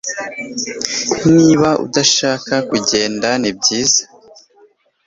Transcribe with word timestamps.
Niba 1.35 1.69
udashaka 1.85 2.53
kugenda 2.69 3.29
nibyiza 3.41 4.03